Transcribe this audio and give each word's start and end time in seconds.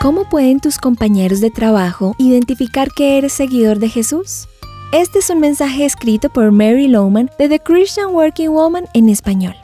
¿Cómo 0.00 0.24
pueden 0.24 0.60
tus 0.60 0.78
compañeros 0.78 1.42
de 1.42 1.50
trabajo 1.50 2.14
identificar 2.16 2.90
que 2.90 3.18
eres 3.18 3.34
seguidor 3.34 3.80
de 3.80 3.90
Jesús? 3.90 4.48
Este 4.92 5.18
es 5.18 5.28
un 5.28 5.40
mensaje 5.40 5.84
escrito 5.84 6.30
por 6.30 6.52
Mary 6.52 6.88
Lowman 6.88 7.28
de 7.38 7.50
The 7.50 7.58
Christian 7.58 8.14
Working 8.14 8.48
Woman 8.48 8.86
en 8.94 9.10
español. 9.10 9.54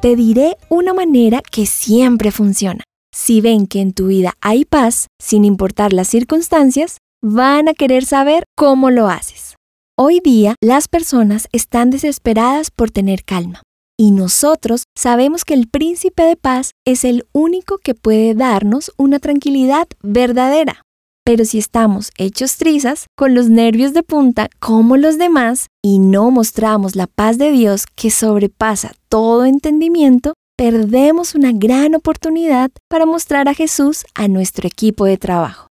Te 0.00 0.16
diré 0.16 0.56
una 0.70 0.94
manera 0.94 1.42
que 1.42 1.66
siempre 1.66 2.30
funciona. 2.30 2.82
Si 3.14 3.42
ven 3.42 3.66
que 3.66 3.82
en 3.82 3.92
tu 3.92 4.06
vida 4.06 4.32
hay 4.40 4.64
paz, 4.64 5.08
sin 5.20 5.44
importar 5.44 5.92
las 5.92 6.08
circunstancias, 6.08 6.96
van 7.20 7.68
a 7.68 7.74
querer 7.74 8.06
saber 8.06 8.44
cómo 8.56 8.90
lo 8.90 9.08
haces. 9.08 9.56
Hoy 9.98 10.20
día 10.24 10.54
las 10.62 10.88
personas 10.88 11.46
están 11.52 11.90
desesperadas 11.90 12.70
por 12.70 12.90
tener 12.90 13.22
calma. 13.22 13.60
Y 13.96 14.10
nosotros 14.10 14.84
sabemos 14.96 15.44
que 15.44 15.54
el 15.54 15.68
príncipe 15.68 16.24
de 16.24 16.36
paz 16.36 16.72
es 16.84 17.04
el 17.04 17.26
único 17.32 17.78
que 17.78 17.94
puede 17.94 18.34
darnos 18.34 18.92
una 18.96 19.20
tranquilidad 19.20 19.86
verdadera. 20.02 20.82
Pero 21.24 21.44
si 21.44 21.58
estamos 21.58 22.10
hechos 22.18 22.56
trizas, 22.56 23.06
con 23.16 23.34
los 23.34 23.48
nervios 23.48 23.94
de 23.94 24.02
punta 24.02 24.48
como 24.58 24.96
los 24.96 25.16
demás, 25.16 25.68
y 25.82 26.00
no 26.00 26.30
mostramos 26.32 26.96
la 26.96 27.06
paz 27.06 27.38
de 27.38 27.52
Dios 27.52 27.86
que 27.94 28.10
sobrepasa 28.10 28.92
todo 29.08 29.44
entendimiento, 29.44 30.34
perdemos 30.56 31.36
una 31.36 31.52
gran 31.52 31.94
oportunidad 31.94 32.70
para 32.90 33.06
mostrar 33.06 33.48
a 33.48 33.54
Jesús 33.54 34.04
a 34.14 34.26
nuestro 34.26 34.66
equipo 34.66 35.04
de 35.04 35.18
trabajo. 35.18 35.68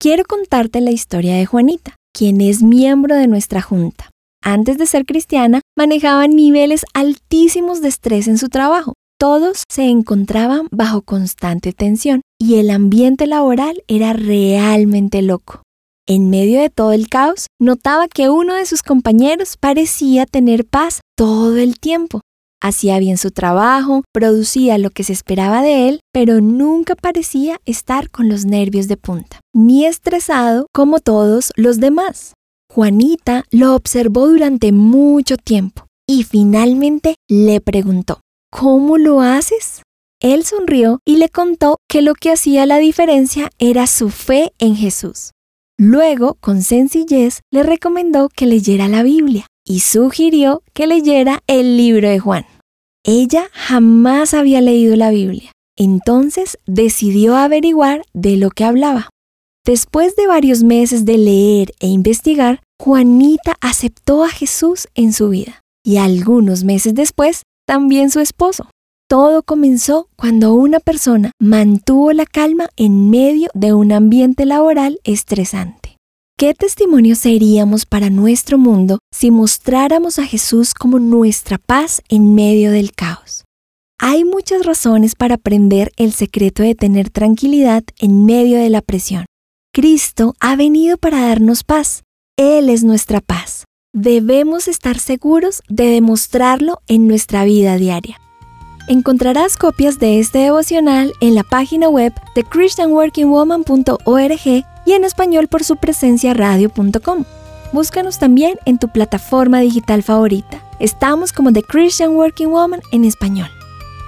Quiero 0.00 0.24
contarte 0.24 0.80
la 0.80 0.90
historia 0.92 1.36
de 1.36 1.46
Juanita, 1.46 1.94
quien 2.12 2.40
es 2.40 2.62
miembro 2.62 3.14
de 3.14 3.28
nuestra 3.28 3.60
junta 3.60 4.10
antes 4.42 4.78
de 4.78 4.86
ser 4.86 5.04
cristiana, 5.04 5.60
manejaba 5.76 6.28
niveles 6.28 6.84
altísimos 6.94 7.80
de 7.80 7.88
estrés 7.88 8.28
en 8.28 8.38
su 8.38 8.48
trabajo. 8.48 8.94
Todos 9.18 9.64
se 9.68 9.84
encontraban 9.84 10.68
bajo 10.70 11.02
constante 11.02 11.72
tensión 11.72 12.20
y 12.38 12.56
el 12.56 12.70
ambiente 12.70 13.26
laboral 13.26 13.82
era 13.88 14.12
realmente 14.12 15.22
loco. 15.22 15.62
En 16.06 16.30
medio 16.30 16.60
de 16.60 16.70
todo 16.70 16.92
el 16.92 17.08
caos, 17.08 17.46
notaba 17.60 18.06
que 18.06 18.30
uno 18.30 18.54
de 18.54 18.66
sus 18.66 18.82
compañeros 18.82 19.56
parecía 19.56 20.26
tener 20.26 20.64
paz 20.64 21.00
todo 21.16 21.56
el 21.56 21.80
tiempo. 21.80 22.20
Hacía 22.62 22.98
bien 22.98 23.18
su 23.18 23.32
trabajo, 23.32 24.04
producía 24.12 24.78
lo 24.78 24.90
que 24.90 25.02
se 25.02 25.12
esperaba 25.12 25.62
de 25.62 25.88
él, 25.88 26.00
pero 26.12 26.40
nunca 26.40 26.94
parecía 26.94 27.58
estar 27.64 28.10
con 28.10 28.28
los 28.28 28.44
nervios 28.44 28.86
de 28.86 28.96
punta, 28.96 29.40
ni 29.52 29.84
estresado 29.84 30.66
como 30.72 31.00
todos 31.00 31.52
los 31.56 31.80
demás. 31.80 32.34
Juanita 32.76 33.44
lo 33.50 33.74
observó 33.74 34.28
durante 34.28 34.70
mucho 34.70 35.38
tiempo 35.38 35.86
y 36.06 36.24
finalmente 36.24 37.14
le 37.26 37.62
preguntó, 37.62 38.20
¿Cómo 38.52 38.98
lo 38.98 39.22
haces? 39.22 39.80
Él 40.20 40.44
sonrió 40.44 41.00
y 41.06 41.16
le 41.16 41.30
contó 41.30 41.78
que 41.88 42.02
lo 42.02 42.12
que 42.12 42.32
hacía 42.32 42.66
la 42.66 42.76
diferencia 42.76 43.48
era 43.58 43.86
su 43.86 44.10
fe 44.10 44.52
en 44.58 44.76
Jesús. 44.76 45.30
Luego, 45.78 46.36
con 46.42 46.60
sencillez, 46.60 47.40
le 47.50 47.62
recomendó 47.62 48.28
que 48.28 48.44
leyera 48.44 48.88
la 48.88 49.02
Biblia 49.02 49.46
y 49.64 49.80
sugirió 49.80 50.62
que 50.74 50.86
leyera 50.86 51.40
el 51.46 51.78
libro 51.78 52.10
de 52.10 52.18
Juan. 52.18 52.44
Ella 53.04 53.48
jamás 53.52 54.34
había 54.34 54.60
leído 54.60 54.96
la 54.96 55.08
Biblia, 55.08 55.50
entonces 55.78 56.58
decidió 56.66 57.36
averiguar 57.36 58.02
de 58.12 58.36
lo 58.36 58.50
que 58.50 58.64
hablaba. 58.64 59.08
Después 59.64 60.14
de 60.14 60.26
varios 60.26 60.62
meses 60.62 61.06
de 61.06 61.16
leer 61.16 61.72
e 61.80 61.88
investigar, 61.88 62.60
Juanita 62.78 63.56
aceptó 63.60 64.24
a 64.24 64.28
Jesús 64.28 64.86
en 64.94 65.12
su 65.12 65.30
vida 65.30 65.62
y 65.84 65.96
algunos 65.96 66.64
meses 66.64 66.94
después 66.94 67.42
también 67.66 68.10
su 68.10 68.20
esposo. 68.20 68.68
Todo 69.08 69.42
comenzó 69.42 70.08
cuando 70.16 70.54
una 70.54 70.80
persona 70.80 71.32
mantuvo 71.40 72.12
la 72.12 72.26
calma 72.26 72.68
en 72.76 73.08
medio 73.10 73.50
de 73.54 73.72
un 73.72 73.92
ambiente 73.92 74.44
laboral 74.46 75.00
estresante. 75.04 75.96
¿Qué 76.38 76.54
testimonio 76.54 77.14
seríamos 77.14 77.86
para 77.86 78.10
nuestro 78.10 78.58
mundo 78.58 78.98
si 79.12 79.30
mostráramos 79.30 80.18
a 80.18 80.26
Jesús 80.26 80.74
como 80.74 80.98
nuestra 80.98 81.56
paz 81.56 82.02
en 82.08 82.34
medio 82.34 82.72
del 82.72 82.92
caos? 82.92 83.44
Hay 83.98 84.24
muchas 84.24 84.66
razones 84.66 85.14
para 85.14 85.36
aprender 85.36 85.92
el 85.96 86.12
secreto 86.12 86.62
de 86.62 86.74
tener 86.74 87.08
tranquilidad 87.08 87.84
en 87.98 88.26
medio 88.26 88.58
de 88.58 88.68
la 88.68 88.82
presión. 88.82 89.24
Cristo 89.72 90.34
ha 90.40 90.56
venido 90.56 90.98
para 90.98 91.22
darnos 91.22 91.64
paz 91.64 92.02
él 92.36 92.68
es 92.68 92.84
nuestra 92.84 93.20
paz. 93.20 93.64
Debemos 93.94 94.68
estar 94.68 94.98
seguros 94.98 95.62
de 95.68 95.86
demostrarlo 95.86 96.80
en 96.86 97.08
nuestra 97.08 97.44
vida 97.44 97.76
diaria. 97.76 98.20
Encontrarás 98.88 99.56
copias 99.56 99.98
de 99.98 100.20
este 100.20 100.40
devocional 100.40 101.14
en 101.20 101.34
la 101.34 101.44
página 101.44 101.88
web 101.88 102.12
de 102.34 102.44
christianworkingwoman.org 102.44 104.64
y 104.86 104.92
en 104.92 105.04
español 105.04 105.48
por 105.48 105.64
su 105.64 105.76
presencia 105.76 106.34
radio.com. 106.34 107.24
Búscanos 107.72 108.18
también 108.18 108.58
en 108.64 108.78
tu 108.78 108.88
plataforma 108.88 109.60
digital 109.60 110.02
favorita. 110.02 110.60
Estamos 110.78 111.32
como 111.32 111.52
The 111.52 111.62
Christian 111.62 112.16
Working 112.16 112.50
Woman 112.50 112.80
en 112.92 113.04
español. 113.04 113.48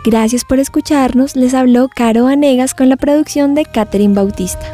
Gracias 0.05 0.45
por 0.45 0.60
escucharnos. 0.60 1.34
Les 1.34 1.55
habló 1.55 1.89
Caro 1.89 2.25
Vanegas 2.25 2.75
con 2.75 2.91
la 2.91 2.97
producción 2.97 3.55
de 3.55 3.65
Catherine 3.65 4.15
Bautista. 4.15 4.66